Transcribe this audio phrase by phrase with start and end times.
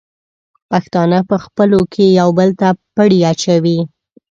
[0.69, 3.79] پښتانه په خپلو کې یو بل ته پړی اچوي.